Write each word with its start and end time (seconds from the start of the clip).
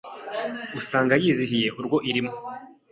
Usanga 0.79 1.13
yizihiye 1.21 1.67
urwo 1.79 1.97
irimwo 2.09 2.35